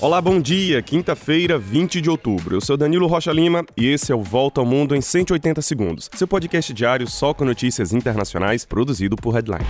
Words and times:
Olá, 0.00 0.20
bom 0.20 0.40
dia. 0.40 0.80
Quinta-feira, 0.80 1.58
20 1.58 2.00
de 2.00 2.08
outubro. 2.08 2.54
Eu 2.54 2.60
sou 2.60 2.76
Danilo 2.76 3.08
Rocha 3.08 3.32
Lima 3.32 3.66
e 3.76 3.84
esse 3.88 4.12
é 4.12 4.14
o 4.14 4.22
Volta 4.22 4.60
ao 4.60 4.66
Mundo 4.66 4.94
em 4.94 5.00
180 5.00 5.60
segundos. 5.60 6.08
Seu 6.14 6.28
podcast 6.28 6.72
diário 6.72 7.08
só 7.08 7.34
com 7.34 7.44
notícias 7.44 7.92
internacionais, 7.92 8.64
produzido 8.64 9.16
por 9.16 9.34
Headline. 9.34 9.66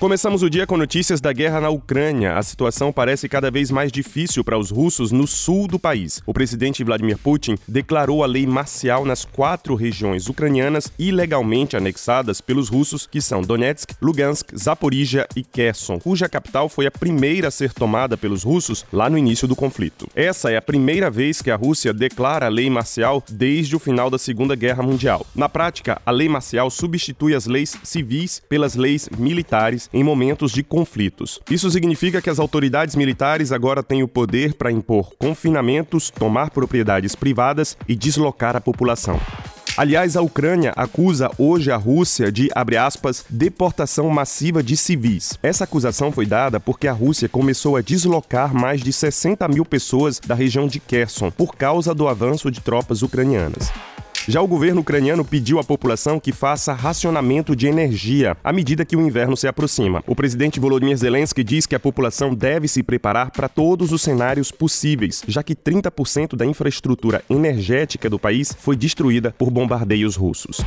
Começamos 0.00 0.42
o 0.42 0.48
dia 0.48 0.66
com 0.66 0.78
notícias 0.78 1.20
da 1.20 1.30
guerra 1.30 1.60
na 1.60 1.68
Ucrânia. 1.68 2.38
A 2.38 2.42
situação 2.42 2.90
parece 2.90 3.28
cada 3.28 3.50
vez 3.50 3.70
mais 3.70 3.92
difícil 3.92 4.42
para 4.42 4.56
os 4.56 4.70
russos 4.70 5.12
no 5.12 5.26
sul 5.26 5.68
do 5.68 5.78
país. 5.78 6.22
O 6.24 6.32
presidente 6.32 6.82
Vladimir 6.82 7.18
Putin 7.18 7.58
declarou 7.68 8.24
a 8.24 8.26
lei 8.26 8.46
marcial 8.46 9.04
nas 9.04 9.26
quatro 9.26 9.74
regiões 9.74 10.26
ucranianas 10.26 10.90
ilegalmente 10.98 11.76
anexadas 11.76 12.40
pelos 12.40 12.70
russos, 12.70 13.06
que 13.06 13.20
são 13.20 13.42
Donetsk, 13.42 13.90
Lugansk, 14.00 14.56
Zaporizhia 14.56 15.28
e 15.36 15.44
Kherson, 15.44 15.98
cuja 15.98 16.30
capital 16.30 16.70
foi 16.70 16.86
a 16.86 16.90
primeira 16.90 17.48
a 17.48 17.50
ser 17.50 17.74
tomada 17.74 18.16
pelos 18.16 18.42
russos 18.42 18.86
lá 18.90 19.10
no 19.10 19.18
início 19.18 19.46
do 19.46 19.54
conflito. 19.54 20.08
Essa 20.16 20.50
é 20.50 20.56
a 20.56 20.62
primeira 20.62 21.10
vez 21.10 21.42
que 21.42 21.50
a 21.50 21.56
Rússia 21.56 21.92
declara 21.92 22.46
a 22.46 22.48
lei 22.48 22.70
marcial 22.70 23.22
desde 23.28 23.76
o 23.76 23.78
final 23.78 24.08
da 24.08 24.16
Segunda 24.18 24.54
Guerra 24.54 24.82
Mundial. 24.82 25.26
Na 25.34 25.46
prática, 25.46 26.00
a 26.06 26.10
lei 26.10 26.26
marcial 26.26 26.70
substitui 26.70 27.34
as 27.34 27.44
leis 27.44 27.76
civis 27.84 28.40
pelas 28.48 28.76
leis 28.76 29.06
militares 29.18 29.89
em 29.92 30.04
momentos 30.04 30.52
de 30.52 30.62
conflitos. 30.62 31.40
Isso 31.50 31.70
significa 31.70 32.22
que 32.22 32.30
as 32.30 32.38
autoridades 32.38 32.94
militares 32.96 33.52
agora 33.52 33.82
têm 33.82 34.02
o 34.02 34.08
poder 34.08 34.54
para 34.54 34.72
impor 34.72 35.12
confinamentos, 35.18 36.10
tomar 36.10 36.50
propriedades 36.50 37.14
privadas 37.14 37.76
e 37.88 37.94
deslocar 37.94 38.56
a 38.56 38.60
população. 38.60 39.20
Aliás, 39.76 40.16
a 40.16 40.20
Ucrânia 40.20 40.72
acusa 40.76 41.30
hoje 41.38 41.70
a 41.70 41.76
Rússia 41.76 42.30
de, 42.30 42.50
abre 42.54 42.76
aspas, 42.76 43.24
deportação 43.30 44.08
massiva 44.10 44.62
de 44.62 44.76
civis. 44.76 45.38
Essa 45.42 45.64
acusação 45.64 46.12
foi 46.12 46.26
dada 46.26 46.60
porque 46.60 46.88
a 46.88 46.92
Rússia 46.92 47.28
começou 47.28 47.76
a 47.76 47.80
deslocar 47.80 48.54
mais 48.54 48.82
de 48.82 48.92
60 48.92 49.46
mil 49.48 49.64
pessoas 49.64 50.20
da 50.20 50.34
região 50.34 50.66
de 50.66 50.80
Kherson 50.80 51.30
por 51.30 51.54
causa 51.54 51.94
do 51.94 52.08
avanço 52.08 52.50
de 52.50 52.60
tropas 52.60 53.02
ucranianas. 53.02 53.70
Já 54.30 54.40
o 54.40 54.46
governo 54.46 54.80
ucraniano 54.80 55.24
pediu 55.24 55.58
à 55.58 55.64
população 55.64 56.20
que 56.20 56.30
faça 56.30 56.72
racionamento 56.72 57.56
de 57.56 57.66
energia 57.66 58.36
à 58.44 58.52
medida 58.52 58.84
que 58.84 58.94
o 58.94 59.00
inverno 59.00 59.36
se 59.36 59.48
aproxima. 59.48 60.04
O 60.06 60.14
presidente 60.14 60.60
Volodymyr 60.60 60.96
Zelensky 60.96 61.42
diz 61.42 61.66
que 61.66 61.74
a 61.74 61.80
população 61.80 62.32
deve 62.32 62.68
se 62.68 62.80
preparar 62.80 63.32
para 63.32 63.48
todos 63.48 63.90
os 63.90 64.02
cenários 64.02 64.52
possíveis, 64.52 65.24
já 65.26 65.42
que 65.42 65.56
30% 65.56 66.36
da 66.36 66.46
infraestrutura 66.46 67.24
energética 67.28 68.08
do 68.08 68.20
país 68.20 68.54
foi 68.56 68.76
destruída 68.76 69.34
por 69.36 69.50
bombardeios 69.50 70.14
russos. 70.14 70.60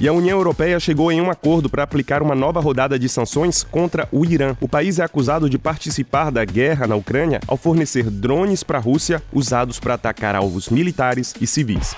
E 0.00 0.06
a 0.06 0.12
União 0.12 0.38
Europeia 0.38 0.78
chegou 0.78 1.10
em 1.10 1.20
um 1.20 1.28
acordo 1.28 1.68
para 1.68 1.82
aplicar 1.82 2.22
uma 2.22 2.36
nova 2.36 2.60
rodada 2.60 2.96
de 2.96 3.08
sanções 3.08 3.64
contra 3.64 4.08
o 4.12 4.24
Irã. 4.24 4.54
O 4.60 4.68
país 4.68 5.00
é 5.00 5.02
acusado 5.02 5.50
de 5.50 5.58
participar 5.58 6.30
da 6.30 6.44
guerra 6.44 6.86
na 6.86 6.94
Ucrânia 6.94 7.40
ao 7.48 7.56
fornecer 7.56 8.08
drones 8.08 8.62
para 8.62 8.78
a 8.78 8.80
Rússia 8.80 9.20
usados 9.32 9.80
para 9.80 9.94
atacar 9.94 10.36
alvos 10.36 10.68
militares 10.68 11.34
e 11.40 11.48
civis. 11.48 11.96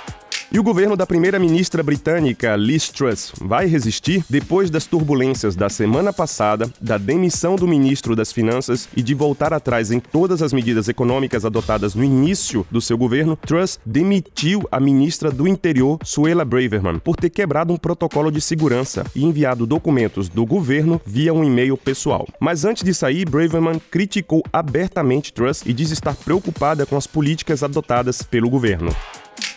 E 0.54 0.58
o 0.60 0.62
governo 0.62 0.96
da 0.96 1.04
primeira-ministra 1.04 1.82
britânica 1.82 2.54
Liz 2.54 2.88
Truss 2.88 3.32
vai 3.40 3.66
resistir 3.66 4.24
depois 4.30 4.70
das 4.70 4.86
turbulências 4.86 5.56
da 5.56 5.68
semana 5.68 6.12
passada, 6.12 6.70
da 6.80 6.96
demissão 6.96 7.56
do 7.56 7.66
ministro 7.66 8.14
das 8.14 8.30
Finanças 8.30 8.88
e 8.96 9.02
de 9.02 9.14
voltar 9.14 9.52
atrás 9.52 9.90
em 9.90 9.98
todas 9.98 10.42
as 10.42 10.52
medidas 10.52 10.88
econômicas 10.88 11.44
adotadas 11.44 11.96
no 11.96 12.04
início 12.04 12.64
do 12.70 12.80
seu 12.80 12.96
governo. 12.96 13.36
Truss 13.44 13.80
demitiu 13.84 14.62
a 14.70 14.78
ministra 14.78 15.28
do 15.28 15.48
Interior, 15.48 15.98
Suela 16.04 16.44
Braverman, 16.44 17.00
por 17.00 17.16
ter 17.16 17.30
quebrado 17.30 17.72
um 17.72 17.76
protocolo 17.76 18.30
de 18.30 18.40
segurança 18.40 19.04
e 19.12 19.24
enviado 19.24 19.66
documentos 19.66 20.28
do 20.28 20.46
governo 20.46 21.00
via 21.04 21.34
um 21.34 21.42
e-mail 21.42 21.76
pessoal. 21.76 22.28
Mas 22.38 22.64
antes 22.64 22.84
de 22.84 22.94
sair, 22.94 23.28
Braverman 23.28 23.82
criticou 23.90 24.40
abertamente 24.52 25.32
Truss 25.32 25.64
e 25.66 25.72
diz 25.72 25.90
estar 25.90 26.14
preocupada 26.14 26.86
com 26.86 26.96
as 26.96 27.08
políticas 27.08 27.64
adotadas 27.64 28.22
pelo 28.22 28.48
governo. 28.48 28.94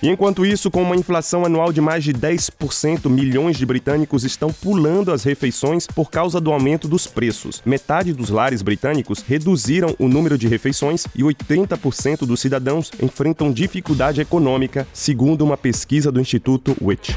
E 0.01 0.09
enquanto 0.09 0.45
isso, 0.45 0.69
com 0.69 0.83
uma 0.83 0.95
inflação 0.95 1.43
anual 1.43 1.73
de 1.73 1.81
mais 1.81 2.03
de 2.03 2.13
10%, 2.13 3.09
milhões 3.09 3.57
de 3.57 3.65
britânicos 3.65 4.23
estão 4.23 4.53
pulando 4.53 5.11
as 5.11 5.23
refeições 5.23 5.87
por 5.87 6.11
causa 6.11 6.39
do 6.39 6.51
aumento 6.51 6.87
dos 6.87 7.07
preços. 7.07 7.61
Metade 7.65 8.13
dos 8.13 8.29
lares 8.29 8.61
britânicos 8.61 9.23
reduziram 9.27 9.95
o 9.97 10.07
número 10.07 10.37
de 10.37 10.47
refeições 10.47 11.05
e 11.15 11.23
80% 11.23 12.25
dos 12.25 12.39
cidadãos 12.39 12.91
enfrentam 13.01 13.51
dificuldade 13.51 14.21
econômica, 14.21 14.87
segundo 14.93 15.43
uma 15.43 15.57
pesquisa 15.57 16.11
do 16.11 16.21
Instituto 16.21 16.75
Which. 16.79 17.15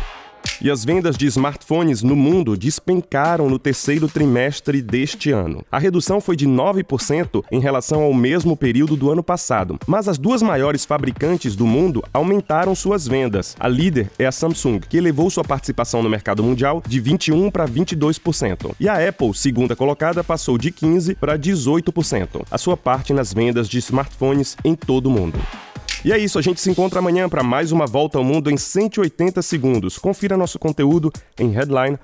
E 0.63 0.71
as 0.71 0.85
vendas 0.85 1.17
de 1.17 1.27
smartphones 1.27 2.03
no 2.03 2.15
mundo 2.15 2.55
despencaram 2.55 3.49
no 3.49 3.59
terceiro 3.59 4.07
trimestre 4.09 4.83
deste 4.83 5.31
ano. 5.31 5.65
A 5.73 5.79
redução 5.79 6.21
foi 6.21 6.37
de 6.37 6.47
9% 6.47 7.43
em 7.51 7.61
relação 7.61 8.03
ao 8.03 8.13
mesmo 8.13 8.55
período 8.55 8.95
do 8.95 9.11
ano 9.11 9.23
passado, 9.23 9.79
mas 9.87 10.07
as 10.07 10.19
duas 10.19 10.43
maiores 10.43 10.85
fabricantes 10.85 11.57
do 11.57 11.67
mundo 11.67 12.05
aumentaram 12.13 12.75
suas 12.75 13.09
vendas. 13.09 13.57
A 13.59 13.67
líder 13.67 14.11
é 14.19 14.27
a 14.27 14.33
Samsung, 14.33 14.81
que 14.81 14.99
elevou 14.99 15.31
sua 15.31 15.45
participação 15.45 16.03
no 16.03 16.11
mercado 16.11 16.43
mundial 16.43 16.83
de 16.87 17.01
21 17.01 17.51
para 17.51 17.67
22%. 17.67 18.75
E 18.79 18.87
a 18.87 19.09
Apple, 19.09 19.33
segunda 19.33 19.75
colocada, 19.75 20.23
passou 20.23 20.59
de 20.59 20.71
15 20.71 21.15
para 21.15 21.39
18%, 21.39 22.45
a 22.51 22.59
sua 22.59 22.77
parte 22.77 23.15
nas 23.15 23.33
vendas 23.33 23.67
de 23.67 23.79
smartphones 23.79 24.59
em 24.63 24.75
todo 24.75 25.07
o 25.07 25.11
mundo. 25.11 25.39
E 26.05 26.13
é 26.13 26.19
isso, 26.19 26.39
a 26.39 26.43
gente 26.43 26.61
se 26.61 26.71
encontra 26.71 26.99
amanhã 26.99 27.29
para 27.29 27.43
mais 27.43 27.73
uma 27.73 27.87
volta 27.87 28.17
ao 28.17 28.25
mundo 28.25 28.51
em 28.51 28.57
180 28.57 29.43
segundos. 29.43 29.99
Confira 29.99 30.37
nosso 30.37 30.59
conteúdo 30.59 31.13
em 31.39 31.51
headline.com.br. 31.51 31.99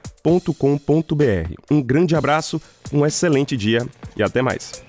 Um 1.70 1.82
grande 1.82 2.14
abraço, 2.14 2.60
um 2.92 3.06
excelente 3.06 3.56
dia 3.56 3.86
e 4.14 4.22
até 4.22 4.42
mais. 4.42 4.85